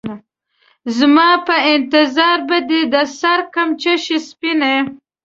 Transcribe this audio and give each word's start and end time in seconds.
زما 0.97 1.29
په 1.47 1.55
انتظار 1.73 2.37
به 2.47 2.57
دې 2.69 2.81
د 2.93 2.95
سـر 3.19 3.39
کمڅـۍ 3.53 3.95
شي 4.05 4.17
سپينې 4.29 4.75